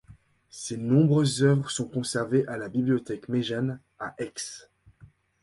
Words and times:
Ses 0.49 0.77
nombreuses 0.77 1.43
œuvres 1.43 1.69
sont 1.69 1.85
conservées 1.87 2.43
à 2.47 2.57
la 2.57 2.69
bibliothèque 2.69 3.29
Méjanes, 3.29 3.79
à 3.99 4.15
Aix. 4.17 4.33